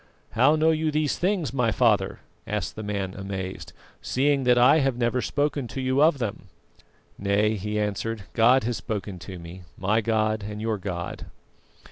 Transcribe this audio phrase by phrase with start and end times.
[0.31, 4.97] "How know you these things, my father," asked the man amazed, "seeing that I have
[4.97, 6.47] never spoken to you of them?"
[7.19, 9.61] "Nay," he answered, "God has spoken to me.
[9.77, 11.27] My God and your God."